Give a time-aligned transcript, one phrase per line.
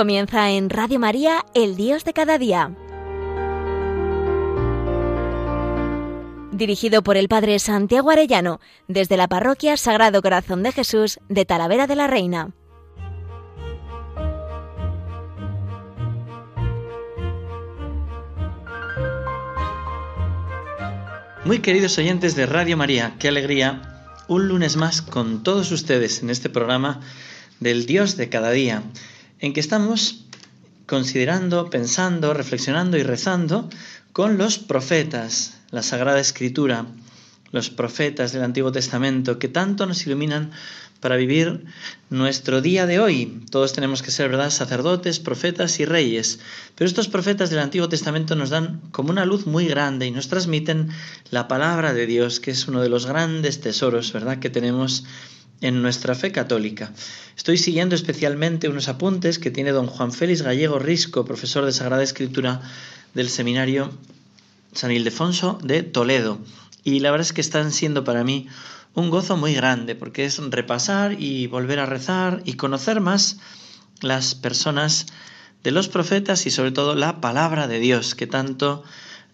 [0.00, 2.74] Comienza en Radio María, El Dios de cada día.
[6.52, 11.86] Dirigido por el Padre Santiago Arellano, desde la Parroquia Sagrado Corazón de Jesús de Talavera
[11.86, 12.54] de la Reina.
[21.44, 26.30] Muy queridos oyentes de Radio María, qué alegría un lunes más con todos ustedes en
[26.30, 27.02] este programa
[27.60, 28.82] del Dios de cada día,
[29.40, 30.24] en que estamos
[30.86, 33.68] considerando, pensando, reflexionando y rezando
[34.12, 36.86] con los profetas, la Sagrada Escritura,
[37.52, 40.50] los profetas del Antiguo Testamento, que tanto nos iluminan
[41.00, 41.64] para vivir
[42.10, 43.42] nuestro día de hoy.
[43.50, 46.40] Todos tenemos que ser, ¿verdad?, sacerdotes, profetas y reyes.
[46.74, 50.28] Pero estos profetas del Antiguo Testamento nos dan como una luz muy grande y nos
[50.28, 50.90] transmiten
[51.30, 55.04] la palabra de Dios, que es uno de los grandes tesoros, ¿verdad?, que tenemos
[55.60, 56.92] en nuestra fe católica.
[57.36, 62.02] Estoy siguiendo especialmente unos apuntes que tiene don Juan Félix Gallego Risco, profesor de Sagrada
[62.02, 62.62] Escritura
[63.14, 63.90] del Seminario
[64.72, 66.38] San Ildefonso de Toledo.
[66.84, 68.48] Y la verdad es que están siendo para mí
[68.94, 73.38] un gozo muy grande, porque es repasar y volver a rezar y conocer más
[74.00, 75.06] las personas
[75.62, 78.82] de los profetas y sobre todo la palabra de Dios que tanto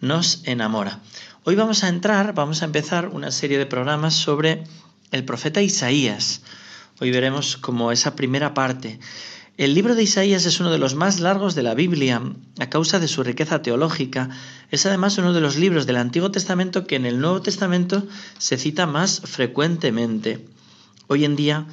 [0.01, 1.01] nos enamora.
[1.45, 4.65] Hoy vamos a entrar, vamos a empezar una serie de programas sobre
[5.11, 6.43] el profeta Isaías.
[7.01, 8.99] Hoy veremos como esa primera parte.
[9.57, 12.21] El libro de Isaías es uno de los más largos de la Biblia
[12.59, 14.29] a causa de su riqueza teológica.
[14.71, 18.07] Es además uno de los libros del Antiguo Testamento que en el Nuevo Testamento
[18.39, 20.47] se cita más frecuentemente.
[21.07, 21.67] Hoy en día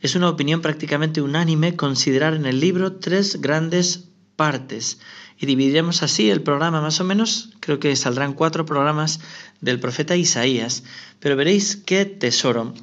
[0.00, 4.98] es una opinión prácticamente unánime considerar en el libro tres grandes partes
[5.40, 9.20] y dividiremos así el programa más o menos, creo que saldrán cuatro programas
[9.62, 10.84] del profeta Isaías,
[11.18, 12.74] pero veréis qué tesoro.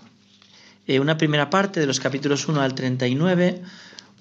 [0.87, 3.61] Eh, una primera parte de los capítulos 1 al 39,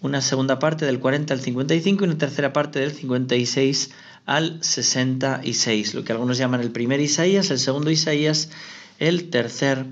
[0.03, 3.93] una segunda parte del 40 al 55 y una tercera parte del 56
[4.27, 8.50] al 66, lo que algunos llaman el primer Isaías, el segundo Isaías,
[8.99, 9.87] el tercer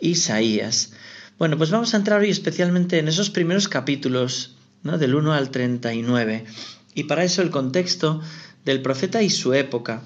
[0.00, 0.94] Isaías.
[1.38, 4.98] Bueno, pues vamos a entrar hoy especialmente en esos primeros capítulos, ¿no?
[4.98, 6.44] del 1 al 39,
[6.94, 8.20] y para eso el contexto
[8.64, 10.02] del profeta y su época,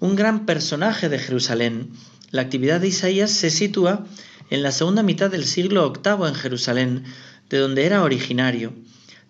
[0.00, 1.90] un gran personaje de Jerusalén.
[2.30, 4.04] La actividad de Isaías se sitúa
[4.50, 7.04] en la segunda mitad del siglo VIII en Jerusalén,
[7.48, 8.74] de donde era originario.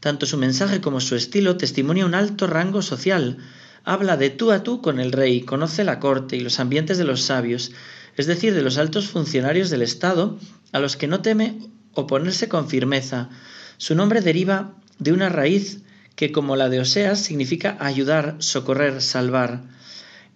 [0.00, 3.38] Tanto su mensaje como su estilo testimonia un alto rango social.
[3.84, 7.04] Habla de tú a tú con el rey, conoce la corte y los ambientes de
[7.04, 7.72] los sabios,
[8.16, 10.38] es decir, de los altos funcionarios del Estado,
[10.72, 11.58] a los que no teme
[11.94, 13.28] oponerse con firmeza.
[13.76, 15.82] Su nombre deriva de una raíz
[16.16, 19.62] que, como la de Oseas, significa ayudar, socorrer, salvar.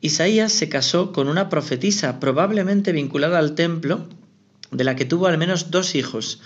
[0.01, 4.09] Isaías se casó con una profetisa probablemente vinculada al templo,
[4.71, 6.41] de la que tuvo al menos dos hijos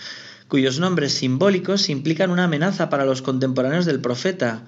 [0.51, 4.65] cuyos nombres simbólicos implican una amenaza para los contemporáneos del profeta.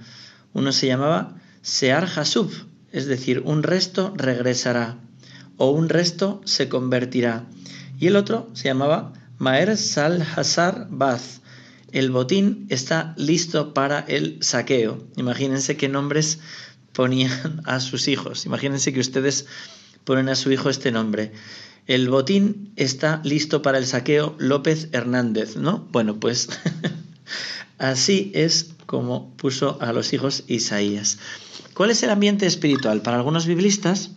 [0.54, 2.50] Uno se llamaba Sear Hasub,
[2.94, 4.96] es decir, un resto regresará,
[5.58, 7.44] o un resto se convertirá.
[8.00, 11.42] Y el otro se llamaba Maer Sal Hazar Baz,
[11.94, 15.04] el botín está listo para el saqueo.
[15.16, 16.40] Imagínense qué nombres
[16.92, 18.46] ponían a sus hijos.
[18.46, 19.46] Imagínense que ustedes
[20.04, 21.32] ponen a su hijo este nombre.
[21.86, 25.88] El botín está listo para el saqueo López Hernández, ¿no?
[25.92, 26.50] Bueno, pues
[27.78, 31.20] así es como puso a los hijos Isaías.
[31.76, 33.04] ¿Cuál es el ambiente espiritual?
[33.04, 34.10] Para algunos biblistas,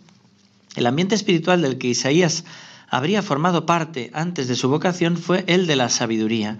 [0.75, 2.43] el ambiente espiritual del que Isaías
[2.89, 6.57] habría formado parte antes de su vocación fue el de la sabiduría.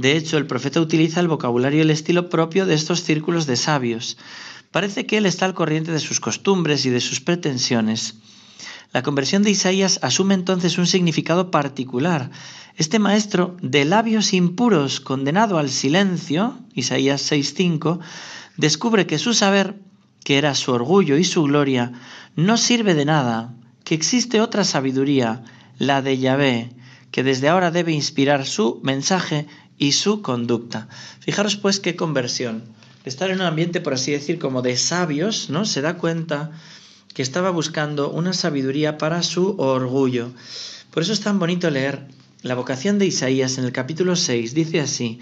[0.00, 3.56] De hecho, el profeta utiliza el vocabulario y el estilo propio de estos círculos de
[3.56, 4.16] sabios.
[4.70, 8.14] Parece que él está al corriente de sus costumbres y de sus pretensiones.
[8.94, 12.30] La conversión de Isaías asume entonces un significado particular.
[12.78, 17.98] Este maestro de labios impuros, condenado al silencio, Isaías 6.5,
[18.56, 19.82] descubre que su saber,
[20.24, 21.92] que era su orgullo y su gloria,
[22.36, 23.54] no sirve de nada,
[23.84, 25.44] que existe otra sabiduría,
[25.76, 26.70] la de Yahvé,
[27.10, 29.46] que desde ahora debe inspirar su mensaje
[29.80, 30.88] y su conducta.
[31.20, 32.62] Fijaros pues qué conversión.
[33.04, 35.64] Estar en un ambiente, por así decir, como de sabios, ¿no?
[35.64, 36.52] Se da cuenta
[37.14, 40.32] que estaba buscando una sabiduría para su orgullo.
[40.90, 42.06] Por eso es tan bonito leer
[42.42, 44.54] la vocación de Isaías en el capítulo 6.
[44.54, 45.18] Dice así,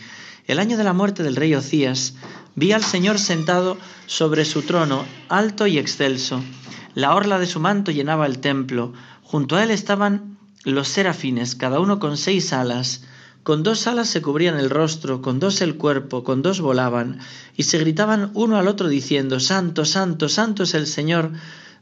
[0.49, 2.15] el año de la muerte del rey Ocías,
[2.57, 6.43] vi al Señor sentado sobre su trono, alto y excelso.
[6.95, 8.93] La orla de su manto llenaba el templo.
[9.23, 13.03] Junto a él estaban los serafines, cada uno con seis alas.
[13.43, 17.19] Con dos alas se cubrían el rostro, con dos el cuerpo, con dos volaban,
[17.57, 21.33] y se gritaban uno al otro diciendo, Santo, Santo, Santo es el Señor,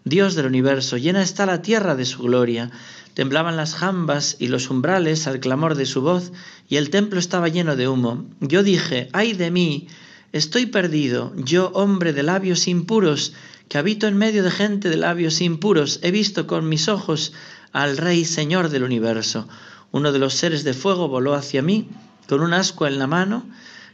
[0.05, 2.71] Dios del universo, llena está la tierra de su gloria.
[3.15, 6.33] Temblaban las jambas y los umbrales al clamor de su voz,
[6.69, 8.27] y el templo estaba lleno de humo.
[8.41, 9.89] Yo dije, ay de mí,
[10.37, 13.33] Estoy perdido, yo hombre de labios impuros,
[13.69, 17.33] que habito en medio de gente de labios impuros, he visto con mis ojos
[17.73, 19.49] al Rey Señor del universo.
[19.93, 21.89] Uno de los seres de fuego voló hacia mí,
[22.29, 23.47] con un ascua en la mano,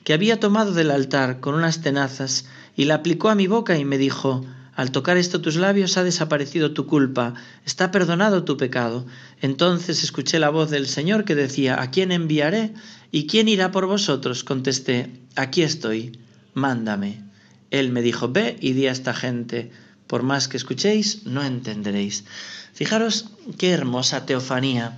[0.05, 2.47] que había tomado del altar con unas tenazas,
[2.77, 4.45] y la aplicó a mi boca y me dijo,
[4.75, 7.35] al tocar esto tus labios ha desaparecido tu culpa,
[7.67, 9.07] está perdonado tu pecado.
[9.43, 12.73] Entonces escuché la voz del Señor que decía, ¿a quién enviaré?
[13.11, 14.45] ¿Y quién irá por vosotros?
[14.45, 16.19] Contesté, aquí estoy,
[16.55, 17.23] mándame.
[17.71, 19.71] Él me dijo, ve y di a esta gente,
[20.07, 22.25] por más que escuchéis, no entenderéis.
[22.73, 23.27] Fijaros
[23.59, 24.97] qué hermosa teofanía.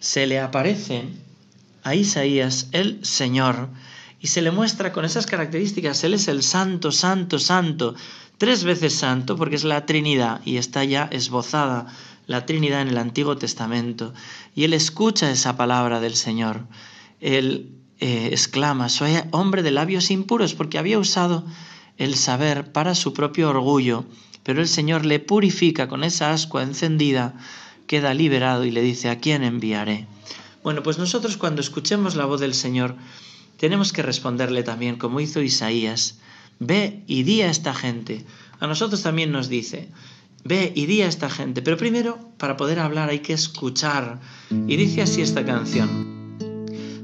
[0.00, 1.04] Se le aparece
[1.82, 3.68] a Isaías el Señor
[4.20, 6.02] y se le muestra con esas características.
[6.04, 7.94] Él es el santo, santo, santo
[8.38, 11.86] tres veces santo porque es la Trinidad y está ya esbozada
[12.26, 14.14] la Trinidad en el Antiguo Testamento.
[14.54, 16.66] Y él escucha esa palabra del Señor.
[17.20, 21.44] Él eh, exclama, soy hombre de labios impuros porque había usado
[21.96, 24.04] el saber para su propio orgullo,
[24.44, 27.34] pero el Señor le purifica con esa ascua encendida,
[27.88, 30.06] queda liberado y le dice, ¿a quién enviaré?
[30.62, 32.94] Bueno, pues nosotros cuando escuchemos la voz del Señor,
[33.56, 36.20] tenemos que responderle también, como hizo Isaías,
[36.60, 38.24] ve y di a esta gente.
[38.60, 39.88] A nosotros también nos dice,
[40.44, 41.62] ve y di a esta gente.
[41.62, 44.20] Pero primero, para poder hablar hay que escuchar.
[44.50, 46.18] Y dice así esta canción.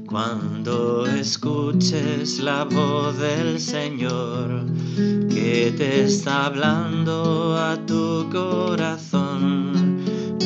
[0.05, 4.65] Cuando escuches la voz del Señor
[5.29, 9.94] que te está hablando a tu corazón,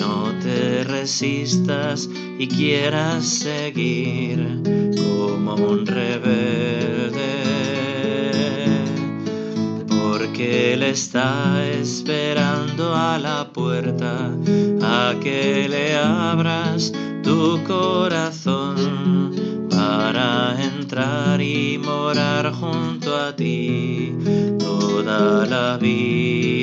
[0.09, 2.09] no te resistas
[2.39, 4.61] y quieras seguir
[4.97, 7.50] como un rebelde
[10.39, 14.31] que Él está esperando a la puerta,
[14.81, 18.77] a que le abras tu corazón
[19.69, 24.15] para entrar y morar junto a ti
[24.59, 26.58] toda la vida.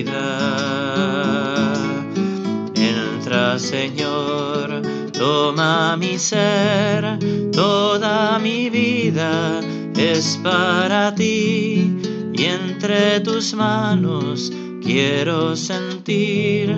[3.59, 4.83] Señor,
[5.13, 7.19] toma mi ser,
[7.53, 9.61] toda mi vida
[9.97, 11.97] es para ti
[12.35, 16.77] y entre tus manos quiero sentir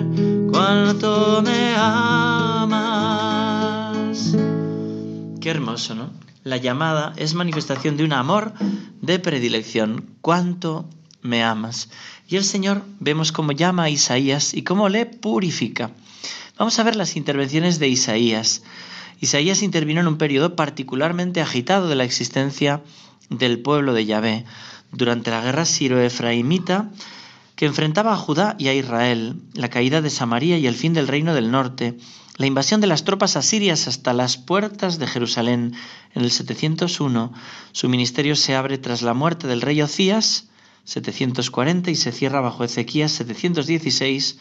[0.51, 3.19] cuánto me amas.
[5.41, 6.09] Qué hermoso, ¿no?
[6.43, 8.53] La llamada es manifestación de un amor
[9.01, 10.05] de predilección.
[10.21, 10.85] Cuánto
[11.21, 11.89] me amas.
[12.27, 15.91] Y el Señor vemos cómo llama a Isaías y cómo le purifica.
[16.59, 18.63] Vamos a ver las intervenciones de Isaías.
[19.21, 22.83] Isaías intervino en un periodo particularmente agitado de la existencia
[23.29, 24.43] del pueblo de Yahvé,
[24.91, 26.91] durante la guerra siro-efraimita
[27.55, 31.07] que enfrentaba a Judá y a Israel, la caída de Samaria y el fin del
[31.07, 31.97] reino del norte,
[32.35, 35.75] la invasión de las tropas asirias hasta las puertas de Jerusalén
[36.13, 37.31] en el 701.
[37.71, 40.49] Su ministerio se abre tras la muerte del rey Ocías,
[40.83, 44.39] 740, y se cierra bajo Ezequías, 716,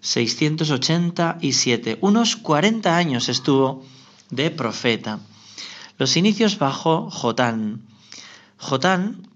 [0.00, 1.98] 687.
[2.00, 3.84] Unos 40 años estuvo
[4.30, 5.20] de profeta.
[5.98, 7.82] Los inicios bajo Jotán.
[8.58, 9.26] Jotán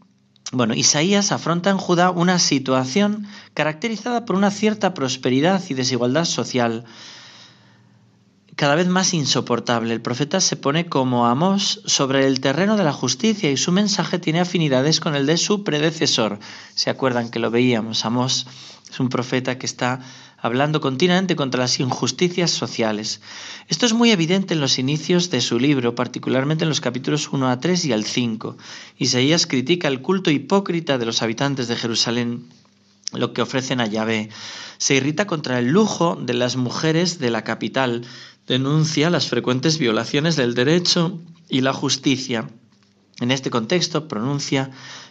[0.52, 6.84] bueno, Isaías afronta en Judá una situación caracterizada por una cierta prosperidad y desigualdad social
[8.56, 9.94] cada vez más insoportable.
[9.94, 14.18] El profeta se pone como Amós sobre el terreno de la justicia y su mensaje
[14.18, 16.40] tiene afinidades con el de su predecesor.
[16.74, 18.04] ¿Se acuerdan que lo veíamos?
[18.04, 18.48] Amós
[18.90, 20.00] es un profeta que está
[20.40, 23.20] hablando continuamente contra las injusticias sociales.
[23.68, 27.48] Esto es muy evidente en los inicios de su libro, particularmente en los capítulos 1
[27.48, 28.56] a 3 y al 5.
[28.98, 32.48] Isaías critica el culto hipócrita de los habitantes de Jerusalén,
[33.12, 34.30] lo que ofrecen a Yahvé.
[34.78, 38.06] Se irrita contra el lujo de las mujeres de la capital,
[38.46, 42.48] denuncia las frecuentes violaciones del derecho y la justicia.
[43.20, 44.70] En este contexto pronuncia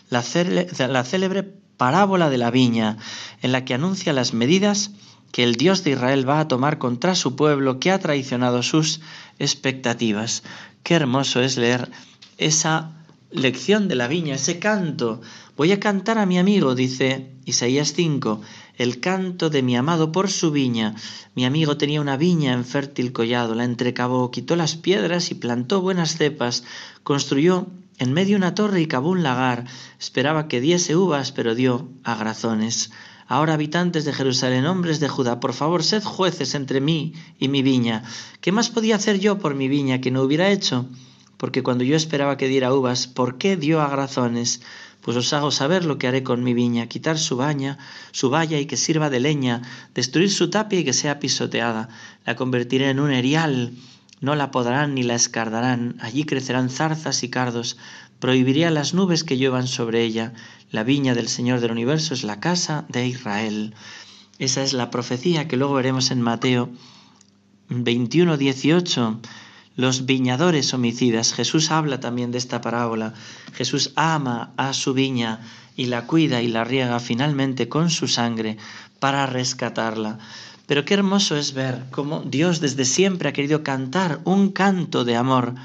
[0.10, 1.44] la, célebre
[1.78, 2.98] parábola de la viña,
[3.42, 4.92] en la que anuncia las medidas
[5.32, 9.02] que el Dios de Israel va a tomar contra su pueblo que ha traicionado sus
[9.38, 10.44] expectativas.
[10.84, 11.90] Qué hermoso es leer
[12.38, 12.92] esa
[13.32, 15.22] lección de la viña, ese canto.
[15.56, 18.42] Voy a cantar a mi amigo, dice Isaías 5,
[18.78, 20.96] el canto de mi amado por su viña.
[21.36, 25.82] Mi amigo tenía una viña en fértil collado, la entrecavó, quitó las piedras y plantó
[25.82, 26.64] buenas cepas,
[27.04, 27.68] construyó
[27.98, 29.66] en medio una torre y cavó un lagar,
[30.00, 32.92] esperaba que diese uvas, pero dio agrazones.
[33.32, 37.62] Ahora, habitantes de Jerusalén, hombres de Judá, por favor, sed jueces entre mí y mi
[37.62, 38.02] viña.
[38.42, 40.88] ¿Qué más podía hacer yo por mi viña que no hubiera hecho?
[41.38, 44.64] Porque cuando yo esperaba que diera uvas, ¿por qué dio agrazones?
[45.02, 47.78] Pues os hago saber lo que haré con mi viña, quitar su baña,
[48.12, 49.62] su valla y que sirva de leña,
[49.94, 51.90] destruir su tapia y que sea pisoteada.
[52.26, 53.74] La convertiré en un erial
[54.22, 57.78] no la podarán ni la escardarán, allí crecerán zarzas y cardos,
[58.20, 60.34] prohibiré a las nubes que lluevan sobre ella,
[60.72, 63.74] la viña del Señor del universo es la casa de Israel.
[64.38, 66.70] Esa es la profecía que luego veremos en Mateo
[67.70, 69.20] 21, 18
[69.76, 71.34] los viñadores homicidas.
[71.34, 73.14] Jesús habla también de esta parábola.
[73.54, 75.40] Jesús ama a su viña
[75.76, 78.58] y la cuida y la riega finalmente con su sangre
[79.00, 80.20] para rescatarla.
[80.70, 85.16] Pero qué hermoso es ver cómo Dios desde siempre ha querido cantar un canto de
[85.16, 85.56] amor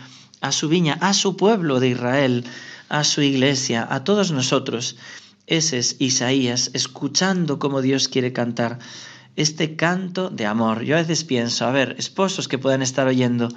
[0.40, 2.46] a su viña, a su pueblo de Israel,
[2.88, 4.96] a su iglesia, a todos nosotros.
[5.46, 8.78] Ese es Isaías, escuchando cómo Dios quiere cantar
[9.36, 10.84] este canto de amor.
[10.84, 13.50] Yo a veces pienso, a ver, esposos que puedan estar oyendo,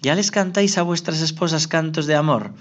[0.00, 2.54] ¿Ya les cantáis a vuestras esposas cantos de amor?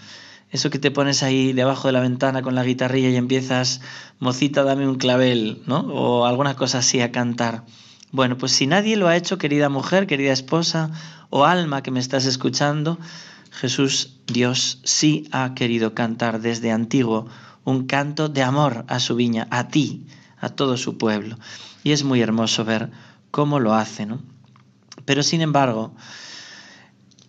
[0.50, 3.82] Eso que te pones ahí debajo de la ventana con la guitarrilla y empiezas,
[4.18, 5.82] mocita, dame un clavel, ¿no?
[5.82, 7.66] O alguna cosa así a cantar.
[8.14, 10.92] Bueno, pues si nadie lo ha hecho, querida mujer, querida esposa
[11.30, 12.98] o alma que me estás escuchando,
[13.52, 17.28] Jesús, Dios, sí ha querido cantar desde antiguo
[17.66, 20.08] un canto de amor a su viña, a ti,
[20.40, 21.38] a todo su pueblo.
[21.84, 22.90] Y es muy hermoso ver
[23.32, 24.08] cómo lo hace.
[25.04, 25.94] Pero sin embargo,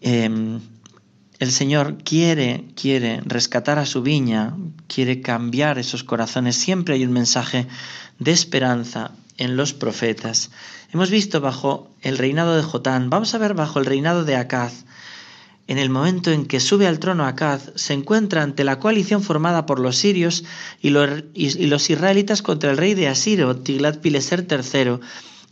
[0.07, 0.61] Em,
[1.39, 4.55] el Señor quiere, quiere rescatar a su viña,
[4.87, 6.57] quiere cambiar esos corazones.
[6.57, 7.67] Siempre hay un mensaje
[8.19, 10.51] de esperanza en los profetas.
[10.93, 14.85] Hemos visto bajo el reinado de Jotán, vamos a ver bajo el reinado de Acaz.
[15.67, 19.65] En el momento en que sube al trono Acaz, se encuentra ante la coalición formada
[19.65, 20.45] por los sirios
[20.83, 25.01] y los, israelitas contra el rey de Asiro, Tiglat-Pileser III,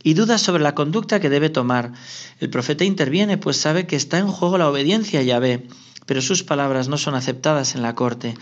[0.03, 1.93] y duda sobre la conducta que debe tomar.
[2.39, 5.67] El profeta interviene, pues sabe que está en juego la obediencia a Yahvé,
[6.05, 8.35] pero sus palabras no son aceptadas en la corte.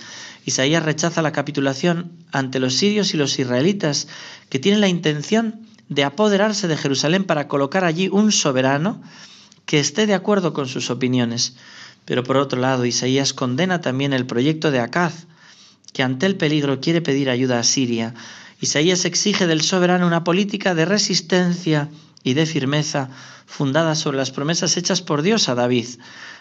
[0.45, 4.07] Isaías rechaza la capitulación ante los sirios y los israelitas,
[4.49, 9.01] que tienen la intención de apoderarse de Jerusalén para colocar allí un soberano
[9.65, 11.55] que esté de acuerdo con sus opiniones.
[12.05, 15.27] Pero por otro lado, Isaías condena también el proyecto de Acaz,
[15.93, 18.15] que ante el peligro quiere pedir ayuda a Siria,
[18.61, 21.89] Isaías exige del soberano una política de resistencia
[22.23, 23.09] y de firmeza
[23.45, 25.87] fundada sobre las promesas hechas por Dios a David.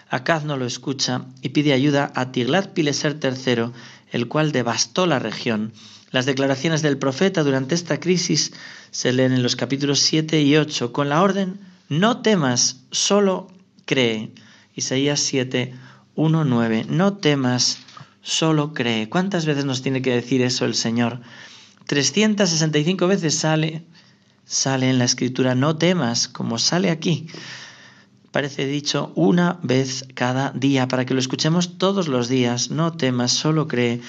[0.09, 3.73] Acaz no lo escucha y pide ayuda a Tiglat-Pileser III,
[4.11, 5.73] el cual devastó la región.
[6.11, 8.53] Las declaraciones del profeta durante esta crisis
[8.91, 13.49] se leen en los capítulos 7 y 8 con la orden No temas, solo
[13.85, 14.33] cree.
[14.75, 15.75] Isaías 7,
[16.17, 16.87] 1, 9.
[16.89, 17.79] No temas,
[18.23, 19.09] solo cree.
[19.09, 21.21] ¿Cuántas veces nos tiene que decir eso el Señor?
[21.87, 23.85] 365 veces sale,
[24.45, 27.29] sale en la escritura, no temas, como sale aquí.
[28.33, 32.71] Parece dicho una vez cada día, para que lo escuchemos todos los días.
[32.71, 34.01] No temas, solo cree.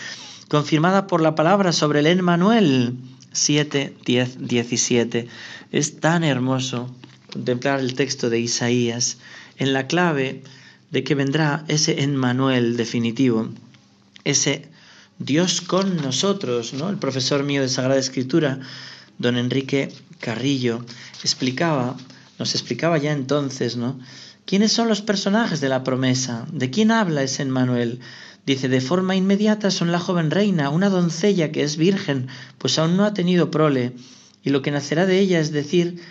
[0.47, 2.97] Confirmada por la palabra sobre el Emmanuel
[3.31, 5.27] 7, 10, 17.
[5.71, 6.93] Es tan hermoso
[7.31, 9.17] contemplar el texto de Isaías
[9.57, 10.43] en la clave
[10.91, 13.50] de que vendrá ese Emmanuel definitivo,
[14.23, 14.69] ese
[15.17, 16.89] Dios con nosotros, ¿no?
[16.89, 18.59] El profesor mío de Sagrada Escritura,
[19.18, 20.86] don Enrique Carrillo,
[21.24, 21.98] explicaba,
[22.39, 24.00] nos explicaba ya entonces, ¿no?
[24.46, 26.46] ¿Quiénes son los personajes de la promesa?
[26.51, 28.00] ¿De quién habla ese Manuel?
[28.46, 32.27] Dice, de forma inmediata son la joven reina, una doncella que es virgen,
[32.58, 33.94] pues aún no ha tenido prole,
[34.44, 36.01] y lo que nacerá de ella, es decir,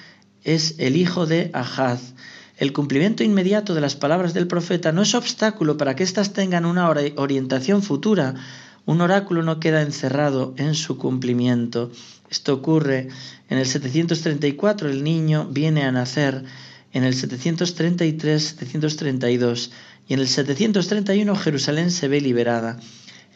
[0.45, 2.14] es el hijo de Ahaz.
[2.57, 6.66] El cumplimiento inmediato de las palabras del profeta no es obstáculo para que éstas tengan
[6.66, 8.35] una orientación futura,
[8.87, 11.90] un oráculo no queda encerrado en su cumplimiento.
[12.30, 13.08] Esto ocurre
[13.49, 16.44] en el 734, el niño viene a nacer,
[16.92, 19.70] en el 733, 732
[20.08, 22.78] y en el 731 Jerusalén se ve liberada.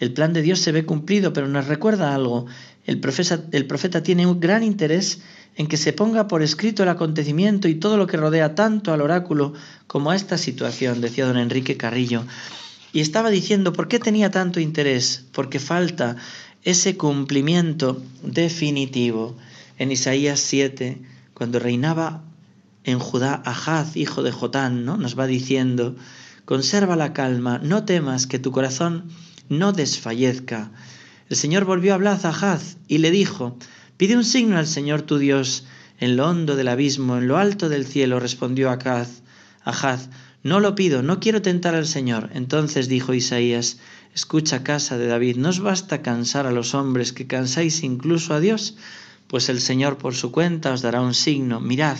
[0.00, 2.46] El plan de Dios se ve cumplido, pero nos recuerda algo.
[2.84, 5.20] El profeta, el profeta tiene un gran interés
[5.56, 9.00] en que se ponga por escrito el acontecimiento y todo lo que rodea tanto al
[9.00, 9.54] oráculo
[9.86, 12.24] como a esta situación, decía don Enrique Carrillo.
[12.92, 15.24] Y estaba diciendo, ¿por qué tenía tanto interés?
[15.32, 16.16] Porque falta
[16.64, 19.36] ese cumplimiento definitivo.
[19.78, 20.98] En Isaías 7,
[21.34, 22.24] cuando reinaba
[22.84, 24.96] en Judá Ahaz, hijo de Jotán, ¿no?
[24.96, 25.96] nos va diciendo,
[26.44, 29.04] conserva la calma, no temas que tu corazón
[29.48, 30.70] no desfallezca.
[31.28, 33.56] El Señor volvió a hablar a Ahaz y le dijo,
[33.96, 35.66] pide un signo al Señor tu Dios.
[36.00, 39.22] En lo hondo del abismo, en lo alto del cielo, respondió Ahaz,
[39.64, 40.08] Ahaz,
[40.42, 42.30] no lo pido, no quiero tentar al Señor.
[42.34, 43.78] Entonces dijo Isaías,
[44.14, 48.40] escucha casa de David, ¿no os basta cansar a los hombres que cansáis incluso a
[48.40, 48.76] Dios?
[49.26, 51.60] Pues el Señor por su cuenta os dará un signo.
[51.60, 51.98] Mirad,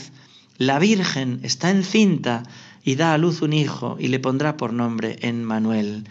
[0.56, 2.44] la Virgen está encinta
[2.85, 6.04] y da a luz un hijo y le pondrá por nombre Emmanuel.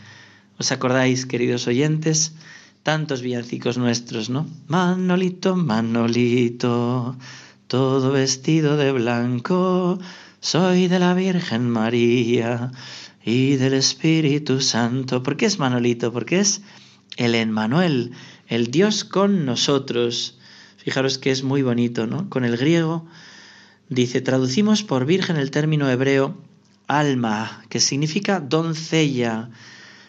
[0.60, 2.34] ¿Os acordáis, queridos oyentes?
[2.84, 4.46] Tantos villancicos nuestros, ¿no?
[4.68, 7.16] Manolito, Manolito,
[7.68, 10.00] todo vestido de blanco,
[10.42, 12.72] soy de la Virgen María
[13.24, 15.24] y del Espíritu Santo.
[15.24, 16.12] ¿Por qué es Manolito?
[16.12, 16.62] Porque es
[17.18, 18.12] el Emmanuel,
[18.48, 20.38] el Dios con nosotros.
[20.78, 22.30] Fijaros que es muy bonito, ¿no?
[22.30, 23.06] Con el griego
[23.90, 26.38] dice, traducimos por virgen el término hebreo
[26.88, 29.50] alma, que significa doncella.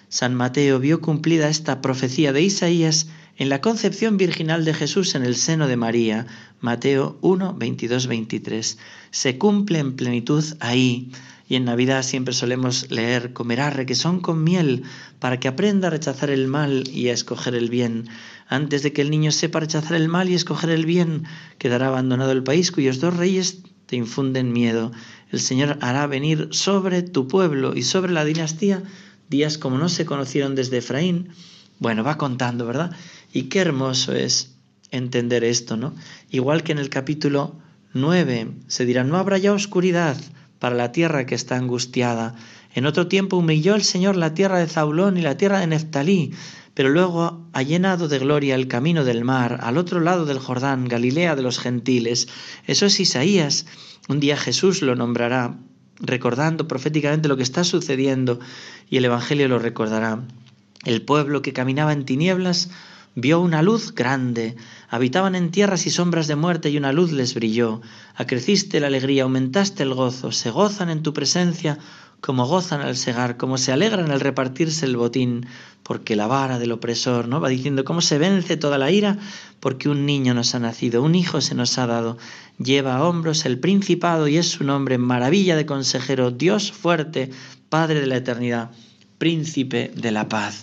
[0.08, 5.24] San Mateo vio cumplida esta profecía de Isaías en la concepción virginal de Jesús en
[5.24, 6.26] el seno de María.
[6.60, 8.78] Mateo 1, 22, 23.
[9.10, 11.10] Se cumple en plenitud ahí.
[11.46, 14.84] Y en Navidad siempre solemos leer comerá requesón con miel
[15.18, 18.08] para que aprenda a rechazar el mal y a escoger el bien.
[18.48, 21.24] Antes de que el niño sepa rechazar el mal y escoger el bien,
[21.58, 24.92] quedará abandonado el país cuyos dos reyes te infunden miedo.
[25.30, 28.82] El Señor hará venir sobre tu pueblo y sobre la dinastía
[29.28, 31.28] días como no se conocieron desde Efraín.
[31.78, 32.92] Bueno, va contando, ¿verdad?
[33.32, 34.54] Y qué hermoso es
[34.90, 35.94] entender esto, ¿no?
[36.30, 37.56] Igual que en el capítulo
[37.92, 40.16] 9 se dirá, no habrá ya oscuridad
[40.64, 42.36] para la tierra que está angustiada.
[42.72, 46.32] En otro tiempo humilló el Señor la tierra de Zaulón y la tierra de Neftalí,
[46.72, 50.88] pero luego ha llenado de gloria el camino del mar, al otro lado del Jordán,
[50.88, 52.28] Galilea de los gentiles.
[52.66, 53.66] Eso es Isaías.
[54.08, 55.58] Un día Jesús lo nombrará,
[56.00, 58.40] recordando proféticamente lo que está sucediendo,
[58.88, 60.22] y el Evangelio lo recordará.
[60.86, 62.70] El pueblo que caminaba en tinieblas
[63.14, 64.56] vio una luz grande.
[64.88, 67.80] Habitaban en tierras y sombras de muerte y una luz les brilló.
[68.14, 70.32] Acreciste la alegría, aumentaste el gozo.
[70.32, 71.78] Se gozan en tu presencia
[72.24, 75.46] como gozan al segar, como se alegran al repartirse el botín,
[75.82, 77.38] porque la vara del opresor, ¿no?
[77.38, 79.18] Va diciendo cómo se vence toda la ira,
[79.60, 82.16] porque un niño nos ha nacido, un hijo se nos ha dado,
[82.58, 87.30] lleva a hombros el principado y es su nombre, maravilla de consejero, Dios fuerte,
[87.68, 88.70] Padre de la eternidad,
[89.18, 90.62] príncipe de la paz.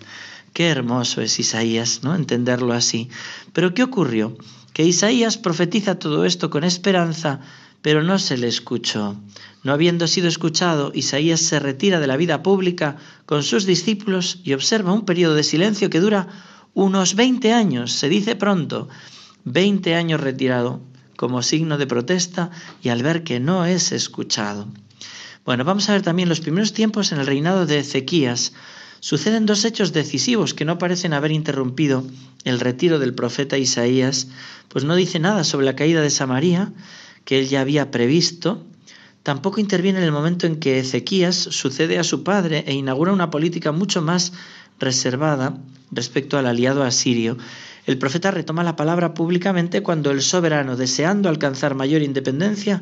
[0.62, 2.13] Qué hermoso es Isaías, ¿no?
[2.13, 3.10] Entenderlo así.
[3.51, 4.38] Pero ¿qué ocurrió?
[4.74, 7.39] Que Isaías profetiza todo esto con esperanza,
[7.82, 9.15] pero no se le escuchó.
[9.63, 14.53] No habiendo sido escuchado, Isaías se retira de la vida pública con sus discípulos y
[14.53, 16.27] observa un periodo de silencio que dura
[16.75, 18.88] unos 20 años, se dice pronto,
[19.46, 20.79] 20 años retirado,
[21.16, 22.51] como signo de protesta
[22.83, 24.68] y al ver que no es escuchado.
[25.44, 28.53] Bueno, vamos a ver también los primeros tiempos en el reinado de Ezequías.
[29.01, 32.05] Suceden dos hechos decisivos que no parecen haber interrumpido
[32.46, 34.29] el retiro del profeta Isaías,
[34.70, 36.72] pues no dice nada sobre la caída de Samaria,
[37.25, 38.64] que él ya había previsto,
[39.24, 43.29] Tampoco interviene en el momento en que Ezequías sucede a su padre e inaugura una
[43.29, 44.33] política mucho más
[44.79, 45.59] reservada
[45.92, 47.37] respecto al aliado asirio.
[47.85, 52.81] El profeta retoma la palabra públicamente cuando el soberano, deseando alcanzar mayor independencia,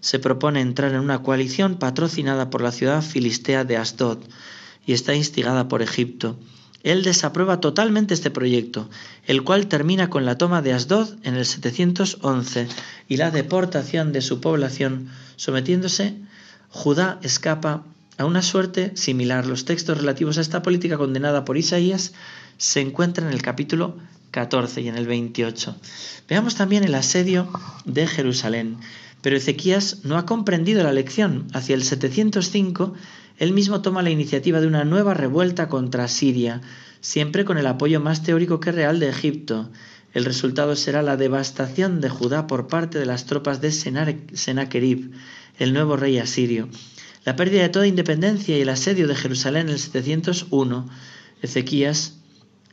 [0.00, 4.18] se propone entrar en una coalición patrocinada por la ciudad filistea de Asdod
[4.88, 6.38] y está instigada por Egipto.
[6.82, 8.88] Él desaprueba totalmente este proyecto,
[9.26, 12.68] el cual termina con la toma de Asdod en el 711
[13.06, 16.16] y la deportación de su población, sometiéndose,
[16.70, 17.84] Judá escapa
[18.16, 19.44] a una suerte similar.
[19.44, 22.14] Los textos relativos a esta política condenada por Isaías
[22.56, 23.98] se encuentran en el capítulo
[24.30, 25.76] 14 y en el 28.
[26.30, 27.50] Veamos también el asedio
[27.84, 28.78] de Jerusalén.
[29.20, 31.48] Pero Ezequías no ha comprendido la lección.
[31.52, 32.94] Hacia el 705
[33.38, 36.60] él mismo toma la iniciativa de una nueva revuelta contra Siria,
[37.00, 39.70] siempre con el apoyo más teórico que real de Egipto.
[40.12, 45.12] El resultado será la devastación de Judá por parte de las tropas de Sennacherib,
[45.58, 46.68] el nuevo rey asirio.
[47.24, 50.88] La pérdida de toda independencia y el asedio de Jerusalén en el 701,
[51.40, 52.14] Ezequías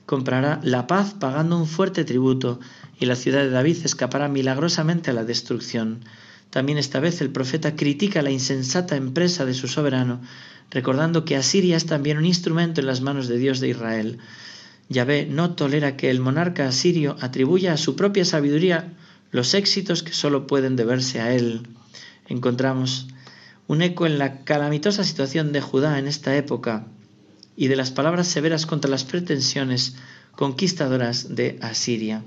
[0.07, 2.59] comprará la paz pagando un fuerte tributo
[2.99, 6.05] y la ciudad de David escapará milagrosamente a la destrucción.
[6.49, 10.21] También esta vez el profeta critica la insensata empresa de su soberano,
[10.71, 14.19] recordando que Asiria es también un instrumento en las manos de Dios de Israel.
[14.89, 18.93] Yahvé no tolera que el monarca asirio atribuya a su propia sabiduría
[19.31, 21.67] los éxitos que sólo pueden deberse a él.
[22.27, 23.07] Encontramos
[23.67, 26.87] un eco en la calamitosa situación de Judá en esta época
[27.57, 29.95] y de las palabras severas contra las pretensiones
[30.33, 32.23] conquistadoras de Asiria.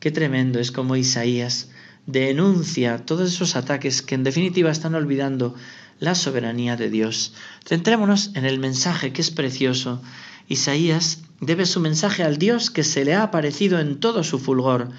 [0.00, 1.68] Qué tremendo es como Isaías
[2.06, 5.54] denuncia todos esos ataques que en definitiva están olvidando
[6.00, 7.32] la soberanía de Dios.
[7.66, 10.02] Centrémonos en el mensaje que es precioso.
[10.48, 14.90] Isaías debe su mensaje al Dios que se le ha aparecido en todo su fulgor,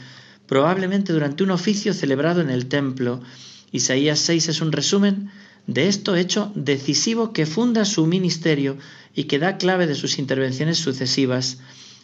[0.48, 3.22] probablemente durante un oficio celebrado en el templo.
[3.72, 5.32] Isaías 6 es un resumen
[5.68, 8.78] de esto hecho decisivo que funda su ministerio
[9.16, 11.60] y que da clave de sus intervenciones sucesivas.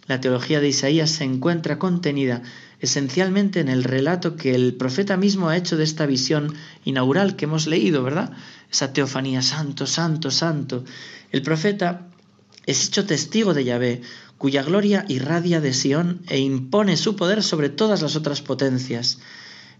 [0.07, 2.41] La teología de Isaías se encuentra contenida
[2.81, 7.45] esencialmente en el relato que el profeta mismo ha hecho de esta visión inaugural que
[7.45, 8.33] hemos leído, ¿verdad?
[8.71, 10.83] Esa teofanía, santo, santo, santo.
[11.31, 12.07] El profeta
[12.65, 14.01] es hecho testigo de Yahvé,
[14.37, 19.19] cuya gloria irradia de Sión e impone su poder sobre todas las otras potencias.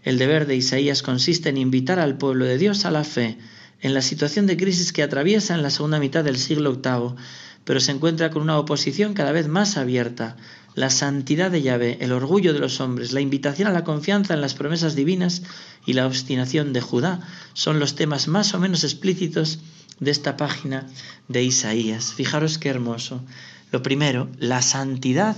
[0.04, 3.38] El deber de Isaías consiste en invitar al pueblo de Dios a la fe,
[3.80, 7.16] en la situación de crisis que atraviesa en la segunda mitad del siglo VIII,
[7.64, 10.36] pero se encuentra con una oposición cada vez más abierta.
[10.74, 14.40] La santidad de Yahvé, el orgullo de los hombres, la invitación a la confianza en
[14.40, 15.42] las promesas divinas
[15.84, 17.20] y la obstinación de Judá
[17.52, 19.58] son los temas más o menos explícitos
[20.00, 20.86] de esta página
[21.28, 22.14] de Isaías.
[22.14, 23.22] Fijaros qué hermoso.
[23.70, 25.36] Lo primero, la santidad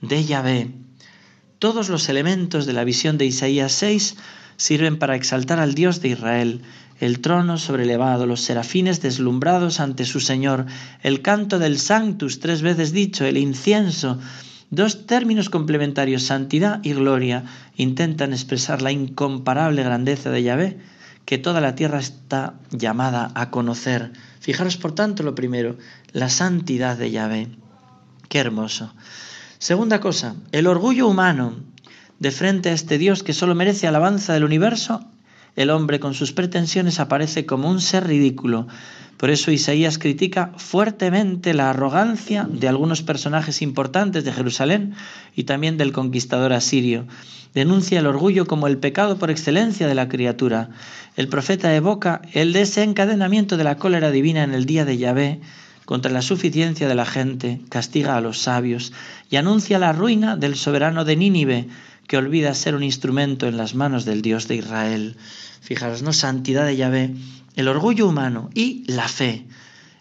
[0.00, 0.70] de Yahvé.
[1.58, 4.14] Todos los elementos de la visión de Isaías 6
[4.56, 6.62] sirven para exaltar al Dios de Israel,
[7.00, 10.66] el trono sobrelevado, los serafines deslumbrados ante su Señor,
[11.02, 14.18] el canto del Sanctus tres veces dicho, el incienso,
[14.70, 17.44] dos términos complementarios, santidad y gloria,
[17.76, 20.78] intentan expresar la incomparable grandeza de Yahvé
[21.24, 24.12] que toda la tierra está llamada a conocer.
[24.40, 25.76] Fijaros, por tanto, lo primero,
[26.12, 27.48] la santidad de Yahvé.
[28.28, 28.94] Qué hermoso.
[29.58, 31.56] Segunda cosa, el orgullo humano
[32.18, 35.04] de frente a este Dios que solo merece alabanza del universo
[35.58, 38.68] el hombre con sus pretensiones aparece como un ser ridículo.
[39.16, 44.94] Por eso Isaías critica fuertemente la arrogancia de algunos personajes importantes de Jerusalén
[45.34, 47.08] y también del conquistador asirio.
[47.54, 50.70] Denuncia el orgullo como el pecado por excelencia de la criatura.
[51.16, 55.40] El profeta evoca el desencadenamiento de la cólera divina en el día de Yahvé
[55.86, 58.92] contra la suficiencia de la gente, castiga a los sabios
[59.28, 61.66] y anuncia la ruina del soberano de Nínive,
[62.08, 65.16] que olvida ser un instrumento en las manos del Dios de Israel.
[65.60, 66.12] Fijaros, ¿no?
[66.12, 67.14] Santidad de Yahvé,
[67.54, 69.44] el orgullo humano y la fe.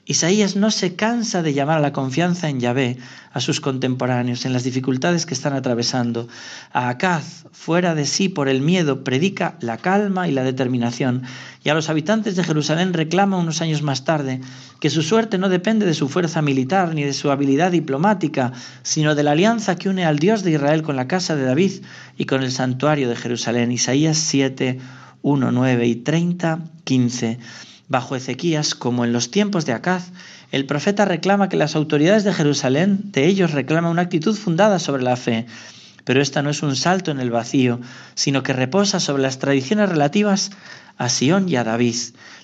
[0.10, 2.98] Isaías no se cansa de llamar a la confianza en Yahvé
[3.34, 6.30] a sus contemporáneos en las dificultades que están atravesando.
[6.72, 11.24] A Acaz, fuera de sí por el miedo, predica la calma y la determinación.
[11.62, 14.40] Y a los habitantes de Jerusalén reclama unos años más tarde
[14.80, 19.14] que su suerte no depende de su fuerza militar ni de su habilidad diplomática, sino
[19.14, 21.84] de la alianza que une al Dios de Israel con la casa de David
[22.18, 23.74] y con el santuario de Jerusalén.
[23.74, 24.80] Isaías 7,
[25.22, 27.40] 1, 9 y 30, 15.
[27.88, 30.12] Bajo Ezequías, como en los tiempos de Acaz,
[30.52, 35.04] el profeta reclama que las autoridades de Jerusalén, de ellos reclama una actitud fundada sobre
[35.04, 35.46] la fe,
[36.04, 37.80] pero esta no es un salto en el vacío,
[38.16, 40.52] sino que reposa sobre las tradiciones relativas
[40.98, 41.96] a Sión y a David.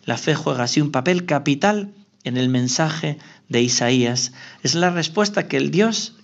[0.05, 1.91] La fe juega así un papel capital
[2.23, 3.17] en el mensaje
[3.49, 4.31] de Isaías.
[4.63, 6.15] Es la respuesta que el Dios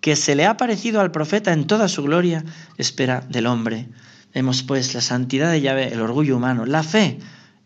[0.00, 2.44] que se le ha parecido al profeta en toda su gloria
[2.78, 3.88] espera del hombre.
[4.34, 7.18] Vemos pues la santidad de Yahvé, el orgullo humano, la fe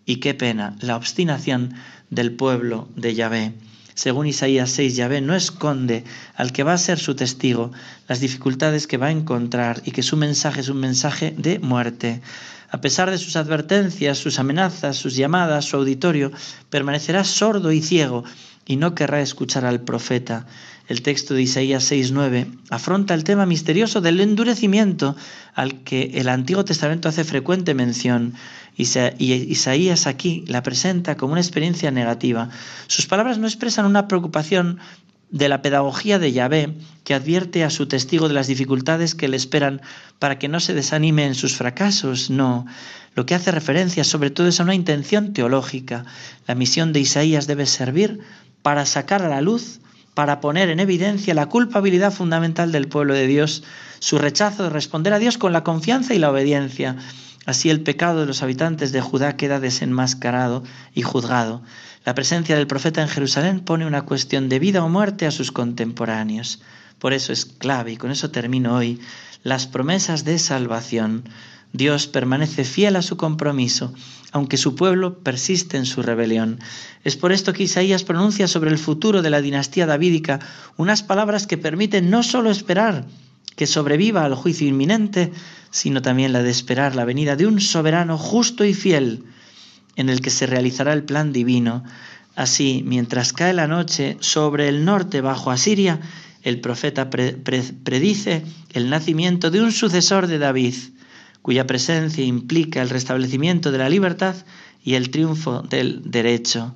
[0.07, 1.75] y qué pena, la obstinación
[2.11, 3.55] del pueblo de Yahvé.
[3.95, 7.71] Según Isaías 6, Yahvé no esconde al que va a ser su testigo
[8.09, 12.21] las dificultades que va a encontrar y que su mensaje es un mensaje de muerte.
[12.71, 16.33] A pesar de sus advertencias, sus amenazas, sus llamadas, su auditorio,
[16.71, 18.25] permanecerá sordo y ciego
[18.67, 20.47] y no querrá escuchar al profeta.
[20.87, 25.17] El texto de Isaías 6.9 afronta el tema misterioso del endurecimiento
[25.55, 28.35] al que el Antiguo Testamento hace frecuente mención
[28.77, 28.83] y
[29.33, 32.51] Isaías aquí la presenta como una experiencia negativa.
[32.87, 34.79] Sus palabras no expresan una preocupación
[35.31, 39.37] de la pedagogía de Yahvé, que advierte a su testigo de las dificultades que le
[39.37, 39.81] esperan
[40.19, 42.31] para que no se desanime en sus fracasos.
[42.31, 42.67] No,
[43.15, 46.05] lo que hace referencia sobre todo es a una intención teológica.
[46.47, 48.21] La misión de Isaías debe servir
[48.63, 49.81] para sacar a la luz,
[50.15, 53.65] para poner en evidencia la culpabilidad fundamental del pueblo de Dios,
[53.99, 56.97] su rechazo de responder a Dios con la confianza y la obediencia.
[57.47, 60.63] Así el pecado de los habitantes de Judá queda desenmascarado
[60.95, 61.63] y juzgado.
[62.05, 65.53] La presencia del profeta en Jerusalén pone una cuestión de vida o muerte a sus
[65.53, 66.63] contemporáneos.
[66.99, 69.01] Por eso es clave, y con eso termino hoy,
[69.43, 71.25] las promesas de salvación
[71.75, 73.93] Dios permanece fiel a su compromiso,
[74.31, 76.61] aunque su pueblo persiste en su rebelión.
[77.03, 80.39] Es por esto que Isaías pronuncia sobre el futuro de la dinastía davídica
[80.77, 83.07] unas palabras que permiten no solo esperar
[83.57, 85.33] que sobreviva al juicio inminente,
[85.73, 89.25] sino también la de esperar la venida de un soberano justo y fiel,
[89.97, 91.83] en el que se realizará el plan divino.
[92.37, 96.01] Así, mientras cae la noche sobre el norte bajo Asiria,
[96.43, 100.75] el profeta predice el nacimiento de un sucesor de David,
[101.45, 104.35] cuya presencia implica el restablecimiento de la libertad
[104.83, 106.75] y el triunfo del derecho.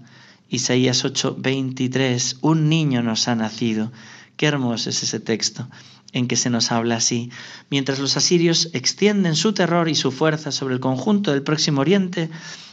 [0.50, 3.90] Isaías 8:23, un niño nos ha nacido.
[4.36, 5.66] Qué hermoso es ese texto
[6.12, 7.30] en que se nos habla así.
[7.70, 12.28] Mientras los asirios extienden su terror y su fuerza sobre el conjunto del próximo oriente,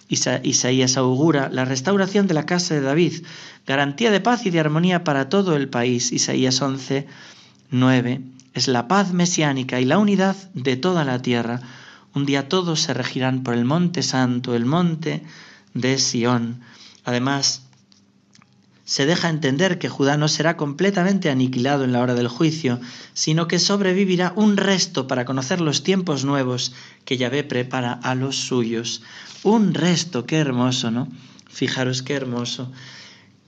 [0.10, 3.24] Isaías augura la restauración de la casa de David,
[3.66, 6.12] garantía de paz y de armonía para todo el país.
[6.12, 7.08] Isaías 11,
[7.72, 8.22] 9.
[8.54, 11.62] Es la paz mesiánica y la unidad de toda la tierra
[12.15, 15.23] un día todos se regirán por el monte santo, el monte
[15.73, 16.62] de Sión.
[17.04, 17.62] Además,
[18.86, 22.80] se deja entender que Judá no será completamente aniquilado en la hora del juicio,
[23.13, 26.73] sino que sobrevivirá un resto para conocer los tiempos nuevos
[27.04, 29.01] que Yahvé prepara a los suyos.
[29.43, 31.10] Un resto, qué hermoso, ¿no?
[31.49, 32.71] Fijaros qué hermoso.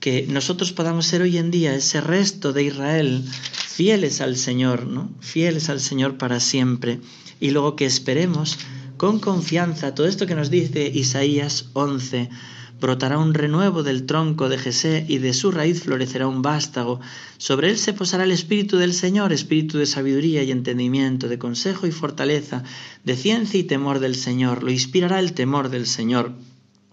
[0.00, 3.24] Que nosotros podamos ser hoy en día ese resto de Israel,
[3.66, 5.10] fieles al Señor, ¿no?
[5.20, 7.00] Fieles al Señor para siempre.
[7.40, 8.58] Y luego que esperemos
[8.96, 12.30] con confianza todo esto que nos dice Isaías 11
[12.80, 17.00] brotará un renuevo del tronco de Jesé y de su raíz florecerá un vástago.
[17.36, 21.86] Sobre él se posará el Espíritu del Señor, Espíritu de sabiduría y entendimiento, de consejo
[21.86, 22.62] y fortaleza,
[23.04, 24.62] de ciencia y temor del Señor.
[24.62, 26.32] Lo inspirará el temor del Señor.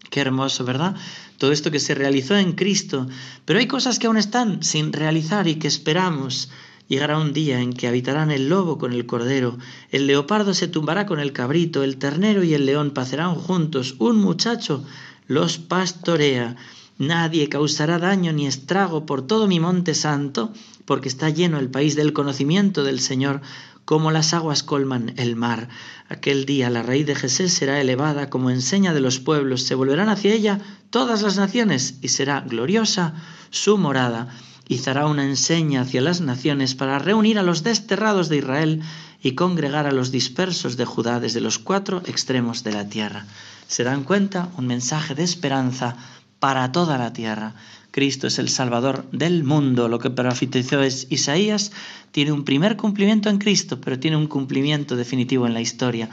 [0.10, 0.96] Qué hermoso, ¿verdad?
[1.38, 3.08] Todo esto que se realizó en Cristo.
[3.46, 6.50] Pero hay cosas que aún están sin realizar y que esperamos.
[6.88, 9.58] Llegará un día en que habitarán el lobo con el cordero,
[9.92, 14.18] el leopardo se tumbará con el cabrito, el ternero y el león pacerán juntos, un
[14.18, 14.84] muchacho
[15.28, 16.56] los pastorea.
[16.98, 20.54] Nadie causará daño ni estrago por todo mi monte santo,
[20.86, 23.42] porque está lleno el país del conocimiento del Señor,
[23.84, 25.70] como las aguas colman el mar.
[26.08, 30.10] Aquel día la raíz de Jesús será elevada como enseña de los pueblos, se volverán
[30.10, 33.16] hacia ella todas las naciones, y será gloriosa
[33.50, 34.30] su morada.
[34.68, 38.82] Izará una enseña hacia las naciones para reunir a los desterrados de Israel
[39.22, 43.26] y congregar a los dispersos de Judá desde los cuatro extremos de la tierra
[43.68, 45.96] se dan cuenta un mensaje de esperanza
[46.40, 47.56] para toda la tierra.
[47.92, 49.88] Cristo es el Salvador del mundo.
[49.88, 51.72] Lo que profetizó es Isaías
[52.12, 56.10] tiene un primer cumplimiento en Cristo, pero tiene un cumplimiento definitivo en la historia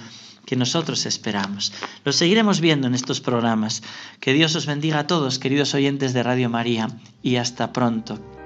[0.46, 1.72] que nosotros esperamos.
[2.04, 3.82] Lo seguiremos viendo en estos programas.
[4.20, 6.88] Que Dios os bendiga a todos, queridos oyentes de Radio María,
[7.22, 8.41] y hasta pronto.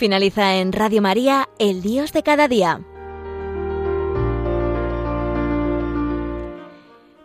[0.00, 2.80] Finaliza en Radio María, El Dios de cada día.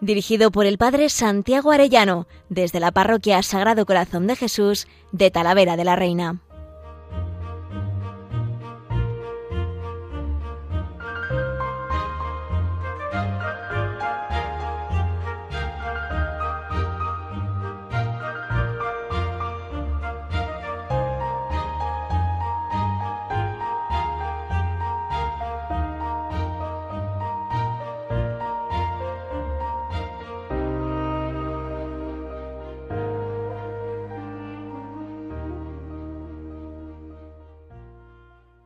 [0.02, 5.78] Dirigido por el Padre Santiago Arellano, desde la Parroquia Sagrado Corazón de Jesús de Talavera
[5.78, 6.42] de la Reina.